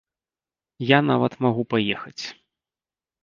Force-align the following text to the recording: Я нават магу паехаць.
Я 0.91 0.99
нават 1.09 1.33
магу 1.45 1.63
паехаць. 1.73 2.23